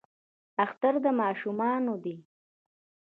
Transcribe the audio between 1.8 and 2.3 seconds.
دی